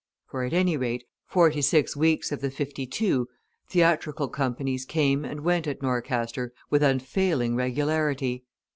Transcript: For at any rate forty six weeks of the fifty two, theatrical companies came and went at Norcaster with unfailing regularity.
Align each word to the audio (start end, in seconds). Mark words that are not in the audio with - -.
For 0.25 0.41
at 0.43 0.51
any 0.51 0.77
rate 0.77 1.03
forty 1.27 1.61
six 1.61 1.95
weeks 1.95 2.31
of 2.31 2.41
the 2.41 2.49
fifty 2.49 2.87
two, 2.87 3.27
theatrical 3.69 4.29
companies 4.29 4.83
came 4.83 5.23
and 5.23 5.41
went 5.41 5.67
at 5.67 5.83
Norcaster 5.83 6.53
with 6.71 6.81
unfailing 6.81 7.55
regularity. 7.55 8.43